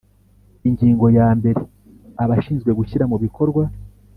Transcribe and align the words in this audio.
Ingingo 0.67 1.05
ya 1.17 1.27
mbere 1.39 1.59
Abashinzwe 2.23 2.71
gushyira 2.79 3.03
mu 3.11 3.17
bikorwa 3.23 3.63